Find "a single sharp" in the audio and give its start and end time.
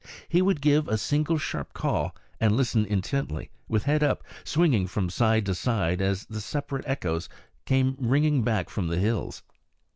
0.87-1.73